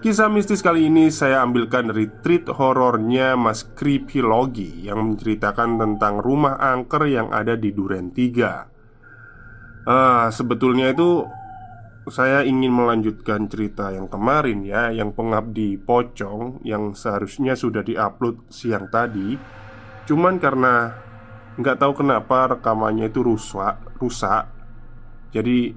[0.00, 6.24] Kisah mistis kali ini saya ambilkan dari treat horornya Mas Creepy Logi Yang menceritakan tentang
[6.24, 11.28] rumah angker yang ada di Duren 3 Ah, Sebetulnya itu
[12.08, 18.88] saya ingin melanjutkan cerita yang kemarin ya Yang pengabdi pocong yang seharusnya sudah diupload siang
[18.88, 19.36] tadi.
[20.08, 20.96] Cuman karena
[21.60, 24.48] nggak tahu kenapa rekamannya itu rusak, rusak.
[25.36, 25.76] Jadi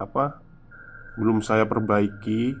[0.00, 0.47] apa
[1.18, 2.54] belum saya perbaiki.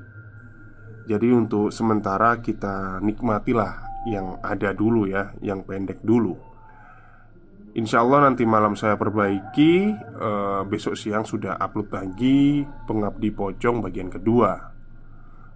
[1.08, 6.36] Jadi untuk sementara kita nikmatilah yang ada dulu ya, yang pendek dulu.
[7.78, 14.08] Insya Allah nanti malam saya perbaiki eh, Besok siang sudah upload lagi Pengabdi Pocong bagian
[14.08, 14.56] kedua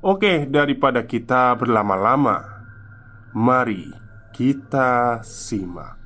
[0.04, 2.36] Oke, daripada kita berlama-lama
[3.32, 3.88] Mari
[4.28, 6.01] kita simak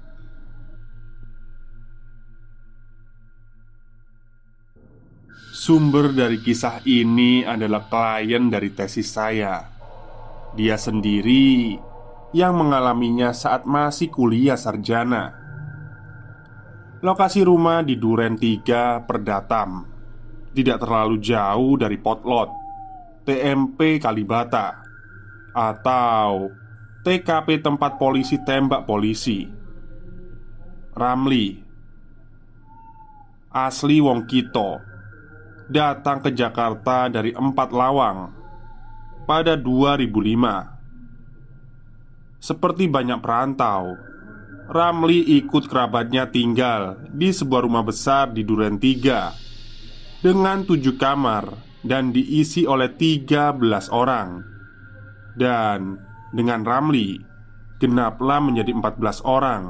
[5.56, 9.64] Sumber dari kisah ini adalah klien dari tesis saya.
[10.52, 11.76] Dia sendiri
[12.36, 15.46] yang mengalaminya saat masih kuliah sarjana.
[17.04, 19.84] Lokasi rumah di Duren 3 Perdatam
[20.56, 22.50] Tidak terlalu jauh dari Potlot
[23.20, 24.80] TMP Kalibata
[25.52, 26.48] Atau
[27.04, 29.44] TKP tempat polisi tembak polisi
[30.96, 31.60] Ramli
[33.52, 34.95] Asli Wong Kito
[35.66, 38.30] datang ke Jakarta dari Empat Lawang
[39.26, 42.38] pada 2005.
[42.38, 43.98] Seperti banyak perantau,
[44.66, 52.10] Ramli ikut kerabatnya tinggal di sebuah rumah besar di Duren 3 dengan tujuh kamar dan
[52.10, 54.42] diisi oleh 13 orang.
[55.36, 56.00] Dan
[56.34, 57.14] dengan Ramli,
[57.78, 59.62] genaplah menjadi 14 orang.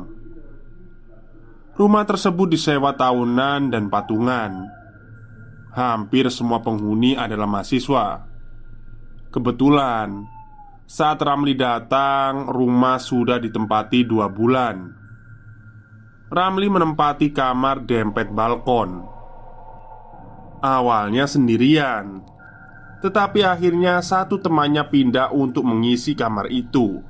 [1.76, 4.64] Rumah tersebut disewa tahunan dan patungan
[5.76, 8.24] Hampir semua penghuni adalah mahasiswa.
[9.28, 10.24] Kebetulan,
[10.88, 14.88] saat Ramli datang, rumah sudah ditempati dua bulan.
[16.32, 19.04] Ramli menempati kamar dempet balkon.
[20.64, 22.24] Awalnya sendirian,
[23.04, 27.04] tetapi akhirnya satu temannya pindah untuk mengisi kamar itu.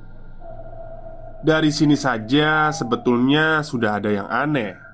[1.39, 4.86] Dari sini saja, sebetulnya sudah ada yang aneh.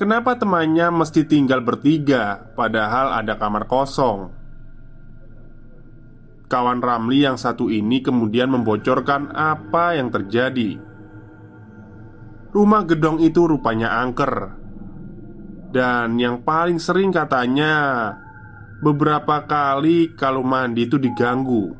[0.00, 4.32] Kenapa temannya mesti tinggal bertiga padahal ada kamar kosong?
[6.48, 10.76] Kawan Ramli yang satu ini kemudian membocorkan apa yang terjadi.
[12.52, 14.60] Rumah gedong itu rupanya angker.
[15.72, 18.12] Dan yang paling sering katanya
[18.84, 21.72] beberapa kali kalau mandi itu diganggu.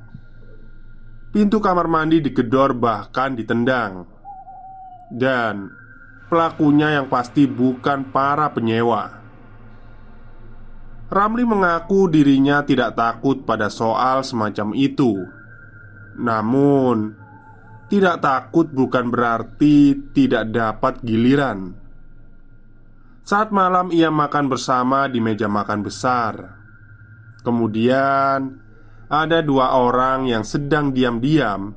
[1.33, 4.09] Pintu kamar mandi digedor bahkan ditendang.
[5.13, 5.82] Dan
[6.33, 9.21] Pelakunya yang pasti bukan para penyewa.
[11.13, 15.13] Ramli mengaku dirinya tidak takut pada soal semacam itu.
[16.17, 17.13] Namun,
[17.93, 21.77] tidak takut bukan berarti tidak dapat giliran.
[23.29, 26.33] Saat malam ia makan bersama di meja makan besar.
[27.45, 28.57] Kemudian,
[29.13, 31.77] ada dua orang yang sedang diam-diam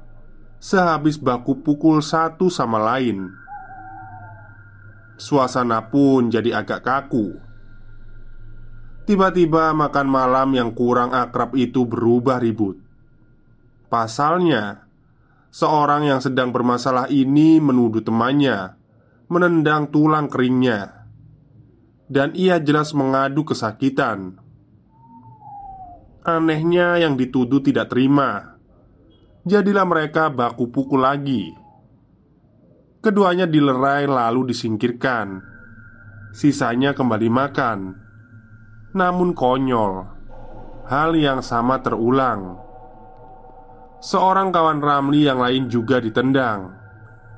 [0.64, 3.45] sehabis baku pukul satu sama lain.
[5.16, 7.36] Suasana pun jadi agak kaku.
[9.06, 12.82] Tiba-tiba makan malam yang kurang akrab itu berubah ribut.
[13.90, 14.90] Pasalnya,
[15.54, 18.76] seorang yang sedang bermasalah ini menuduh temannya
[19.26, 21.10] menendang tulang keringnya,
[22.06, 24.38] dan ia jelas mengadu kesakitan.
[26.26, 28.58] Anehnya, yang dituduh tidak terima.
[29.46, 31.54] Jadilah mereka baku pukul lagi.
[33.06, 35.38] Keduanya dilerai lalu disingkirkan.
[36.34, 37.80] Sisanya kembali makan
[38.96, 40.08] namun konyol.
[40.88, 42.58] Hal yang sama terulang.
[44.00, 46.72] Seorang kawan Ramli yang lain juga ditendang.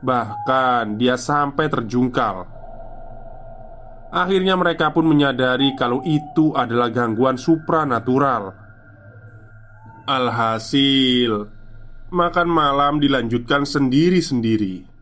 [0.05, 2.45] Bahkan dia sampai terjungkal.
[4.13, 8.55] Akhirnya mereka pun menyadari kalau itu adalah gangguan supranatural.
[10.07, 11.51] Alhasil,
[12.07, 14.96] makan malam dilanjutkan sendiri-sendiri.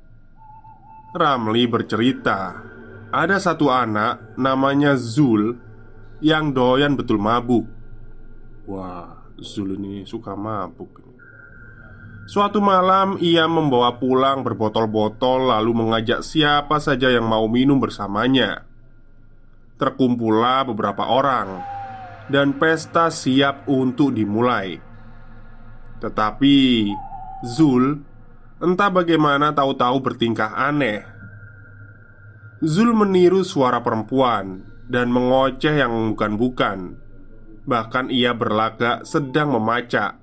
[1.16, 2.60] Ramli bercerita,
[3.08, 5.56] ada satu anak namanya Zul
[6.20, 7.64] yang doyan betul mabuk.
[8.68, 11.00] Wah, Zul ini suka mabuk.
[12.28, 18.68] Suatu malam ia membawa pulang berbotol-botol lalu mengajak siapa saja yang mau minum bersamanya.
[19.80, 21.64] Terkumpullah beberapa orang
[22.28, 24.84] dan pesta siap untuk dimulai.
[26.04, 26.58] Tetapi
[27.48, 28.15] Zul
[28.66, 31.06] entah bagaimana tahu-tahu bertingkah aneh.
[32.66, 36.98] Zul meniru suara perempuan dan mengoceh yang bukan-bukan.
[37.70, 40.18] Bahkan ia berlagak sedang memacak.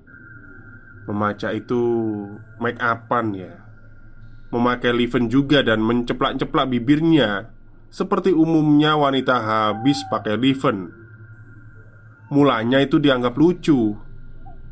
[1.07, 1.83] Memacak itu
[2.59, 3.63] make upan ya.
[4.51, 7.47] Memakai liven juga dan menceplak-ceplak bibirnya
[7.89, 10.91] seperti umumnya wanita habis pakai liven.
[12.33, 13.93] Mulanya itu dianggap lucu.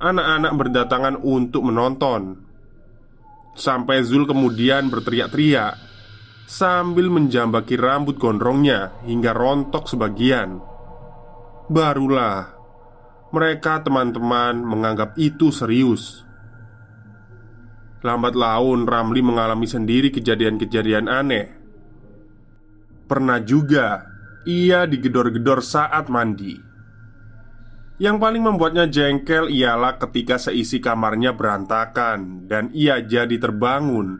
[0.02, 2.51] Anak-anak berdatangan untuk menonton.
[3.52, 5.76] Sampai Zul kemudian berteriak-teriak
[6.48, 10.60] sambil menjambaki rambut gondrongnya hingga rontok sebagian.
[11.72, 12.52] Barulah
[13.32, 16.28] mereka teman-teman menganggap itu serius.
[18.04, 21.48] Lambat laun Ramli mengalami sendiri kejadian-kejadian aneh.
[23.08, 24.04] Pernah juga
[24.44, 26.71] ia digedor-gedor saat mandi.
[28.02, 34.18] Yang paling membuatnya jengkel ialah ketika seisi kamarnya berantakan dan ia jadi terbangun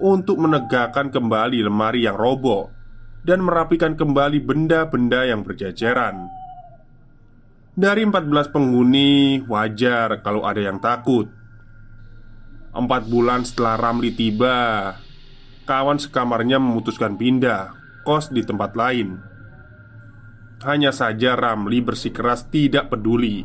[0.00, 2.72] untuk menegakkan kembali lemari yang roboh
[3.20, 6.32] dan merapikan kembali benda-benda yang berjajaran.
[7.76, 11.28] Dari 14 penghuni, wajar kalau ada yang takut.
[12.72, 14.96] Empat bulan setelah Ramli tiba,
[15.68, 19.29] kawan sekamarnya memutuskan pindah kos di tempat lain.
[20.60, 23.44] Hanya saja Ramli bersikeras tidak peduli.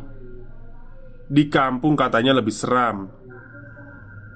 [1.26, 3.16] Di kampung katanya lebih seram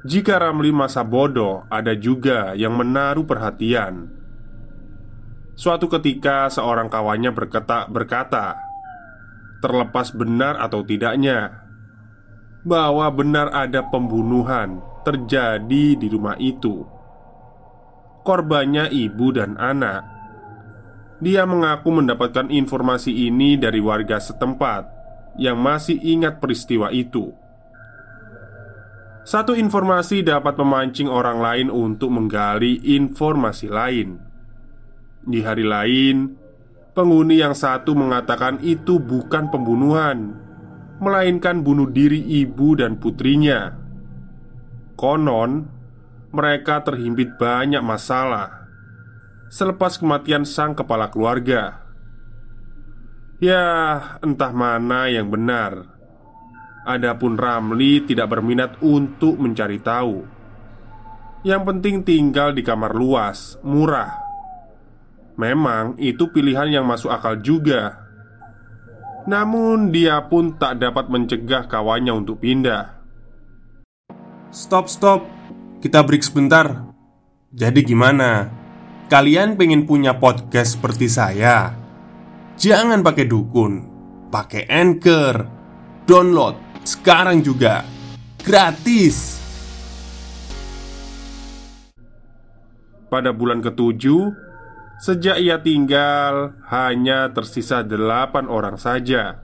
[0.01, 4.09] jika Ramli masa bodoh, ada juga yang menaruh perhatian.
[5.53, 8.57] Suatu ketika, seorang kawannya berkata, berkata,
[9.61, 11.69] terlepas benar atau tidaknya,
[12.65, 16.89] bahwa benar ada pembunuhan terjadi di rumah itu.
[18.25, 20.01] Korbannya ibu dan anak.
[21.21, 24.89] Dia mengaku mendapatkan informasi ini dari warga setempat
[25.37, 27.29] yang masih ingat peristiwa itu.
[29.21, 34.17] Satu informasi dapat memancing orang lain untuk menggali informasi lain.
[35.21, 36.41] Di hari lain,
[36.97, 40.35] penghuni yang satu mengatakan itu bukan pembunuhan,
[41.05, 43.77] melainkan bunuh diri ibu dan putrinya.
[44.97, 45.69] Konon,
[46.33, 48.60] mereka terhimpit banyak masalah
[49.51, 51.83] selepas kematian sang kepala keluarga.
[53.43, 53.67] Ya,
[54.23, 55.99] entah mana yang benar.
[56.87, 60.25] Adapun Ramli tidak berminat untuk mencari tahu.
[61.43, 64.17] Yang penting tinggal di kamar luas, murah.
[65.41, 67.97] Memang itu pilihan yang masuk akal juga.
[69.25, 73.01] Namun dia pun tak dapat mencegah kawannya untuk pindah.
[74.53, 75.25] Stop, stop.
[75.81, 76.93] Kita break sebentar.
[77.57, 78.60] Jadi gimana?
[79.11, 81.75] Kalian pengen punya podcast seperti saya?
[82.55, 83.83] Jangan pakai dukun,
[84.31, 85.51] pakai anchor,
[86.07, 86.55] download
[86.87, 87.83] sekarang juga
[88.39, 89.35] gratis.
[93.11, 94.31] Pada bulan ketujuh,
[95.03, 99.43] sejak ia tinggal, hanya tersisa delapan orang saja.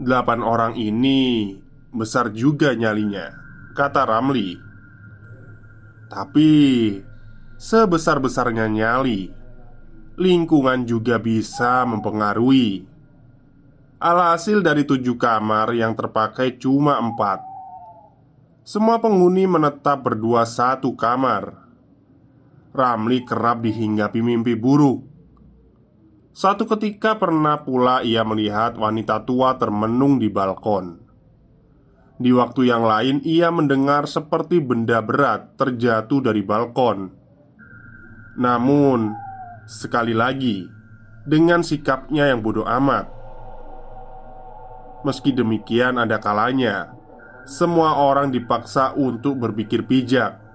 [0.00, 1.52] Delapan orang ini
[1.92, 3.28] besar juga nyalinya,
[3.76, 4.56] kata Ramli.
[6.08, 6.48] Tapi
[7.60, 9.28] sebesar-besarnya nyali,
[10.16, 12.88] lingkungan juga bisa mempengaruhi.
[14.00, 17.44] Alhasil dari tujuh kamar yang terpakai cuma empat
[18.64, 21.52] Semua penghuni menetap berdua satu kamar
[22.72, 25.04] Ramli kerap dihinggapi mimpi buruk.
[26.32, 31.02] Satu ketika pernah pula ia melihat wanita tua termenung di balkon.
[32.16, 37.19] Di waktu yang lain, ia mendengar seperti benda berat terjatuh dari balkon.
[38.38, 39.14] Namun,
[39.66, 40.68] sekali lagi,
[41.26, 43.08] dengan sikapnya yang bodoh amat,
[45.02, 46.92] meski demikian, ada kalanya
[47.48, 50.50] semua orang dipaksa untuk berpikir bijak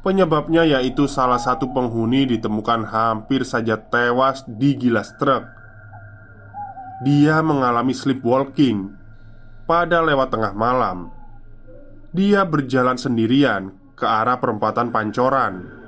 [0.00, 5.44] Penyebabnya yaitu salah satu penghuni ditemukan hampir saja tewas di gilas truk.
[7.04, 8.96] Dia mengalami sleepwalking
[9.68, 11.12] pada lewat tengah malam.
[12.16, 15.79] Dia berjalan sendirian ke arah perempatan Pancoran.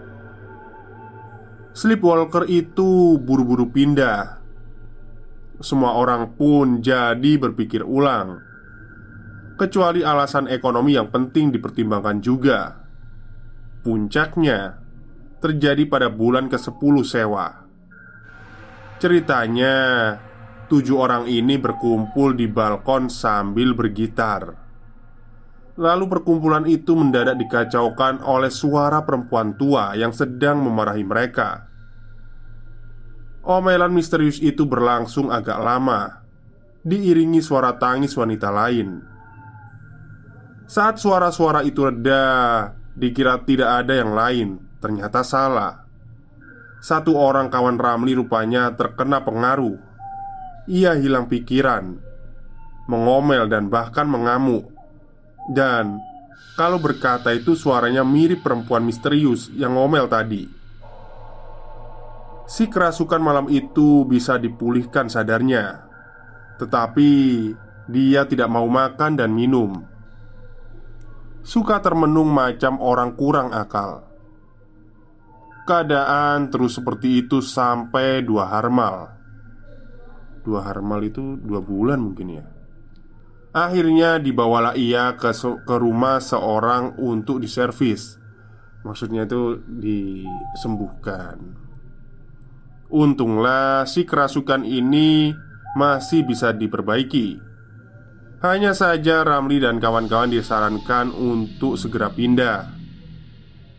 [1.73, 4.45] Sleepwalker itu buru-buru pindah.
[5.65, 8.45] Semua orang pun jadi berpikir ulang,
[9.57, 12.83] kecuali alasan ekonomi yang penting dipertimbangkan juga.
[13.81, 14.79] Puncaknya
[15.41, 17.67] terjadi pada bulan ke-10 sewa.
[19.01, 19.75] Ceritanya,
[20.71, 24.62] tujuh orang ini berkumpul di balkon sambil bergitar.
[25.73, 31.65] Lalu perkumpulan itu mendadak dikacaukan oleh suara perempuan tua yang sedang memarahi mereka.
[33.43, 36.23] Omelan misterius itu berlangsung agak lama,
[36.85, 39.01] diiringi suara tangis wanita lain.
[40.69, 45.89] Saat suara-suara itu reda, Dikira tidak ada yang lain, ternyata salah.
[46.85, 49.81] Satu orang kawan Ramli rupanya terkena pengaruh.
[50.69, 51.97] Ia hilang pikiran,
[52.91, 54.72] mengomel dan bahkan mengamuk.
[55.49, 55.99] Dan
[56.55, 60.45] kalau berkata itu suaranya mirip perempuan misterius yang ngomel tadi.
[62.47, 65.89] Si kerasukan malam itu bisa dipulihkan sadarnya,
[66.61, 67.11] tetapi
[67.89, 69.93] dia tidak mau makan dan minum
[71.43, 74.07] suka termenung macam orang kurang akal.
[75.63, 79.15] Keadaan terus seperti itu sampai dua harmal.
[80.43, 82.47] Dua harmal itu dua bulan mungkin ya.
[83.53, 85.29] Akhirnya dibawalah ia ke,
[85.69, 88.17] ke rumah seorang untuk diservis.
[88.83, 91.37] Maksudnya itu disembuhkan.
[92.93, 95.33] Untunglah si kerasukan ini
[95.77, 97.53] masih bisa diperbaiki
[98.43, 102.75] hanya saja Ramli dan kawan-kawan disarankan untuk segera pindah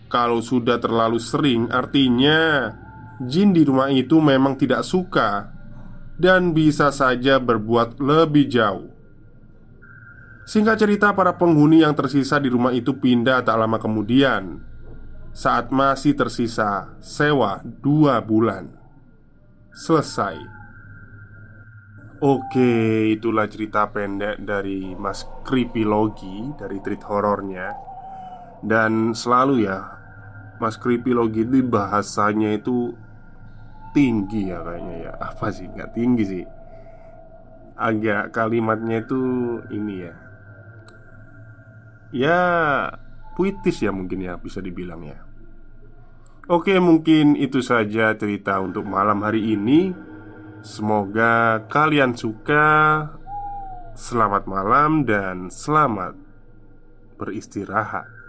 [0.08, 2.72] Kalau sudah terlalu sering artinya
[3.20, 5.52] Jin di rumah itu memang tidak suka
[6.16, 8.93] Dan bisa saja berbuat lebih jauh
[10.44, 14.60] Singkat cerita para penghuni yang tersisa di rumah itu pindah tak lama kemudian
[15.32, 18.68] Saat masih tersisa sewa dua bulan
[19.72, 20.64] Selesai
[22.24, 27.76] Oke, itulah cerita pendek dari Mas Kripilogi dari treat horornya.
[28.64, 29.84] Dan selalu ya,
[30.56, 32.96] Mas Kripilogi itu bahasanya itu
[33.92, 35.12] tinggi ya kayaknya ya.
[35.20, 35.68] Apa sih?
[35.68, 36.46] Nggak tinggi sih.
[37.76, 39.20] Agak kalimatnya itu
[39.76, 40.23] ini ya.
[42.14, 42.94] Ya,
[43.34, 45.18] puitis ya mungkin ya bisa dibilang ya.
[46.46, 49.90] Oke, mungkin itu saja cerita untuk malam hari ini.
[50.62, 53.10] Semoga kalian suka.
[53.98, 56.14] Selamat malam dan selamat
[57.18, 58.23] beristirahat.